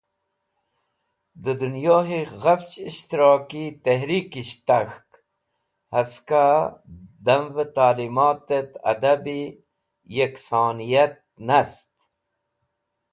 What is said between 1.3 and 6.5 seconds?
De Dunyohi ghafch Ishtiraki Tehrikisht tak̃hk, haska